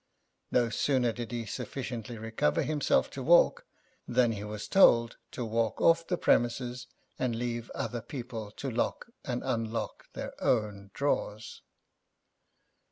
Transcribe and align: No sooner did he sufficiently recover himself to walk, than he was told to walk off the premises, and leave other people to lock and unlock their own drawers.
No 0.49 0.71
sooner 0.71 1.11
did 1.11 1.31
he 1.31 1.45
sufficiently 1.45 2.17
recover 2.17 2.63
himself 2.63 3.11
to 3.11 3.21
walk, 3.21 3.67
than 4.07 4.31
he 4.31 4.43
was 4.43 4.67
told 4.67 5.17
to 5.33 5.45
walk 5.45 5.79
off 5.79 6.07
the 6.07 6.17
premises, 6.17 6.87
and 7.19 7.35
leave 7.35 7.69
other 7.75 8.01
people 8.01 8.49
to 8.53 8.71
lock 8.71 9.11
and 9.23 9.43
unlock 9.43 10.11
their 10.13 10.33
own 10.43 10.89
drawers. 10.95 11.61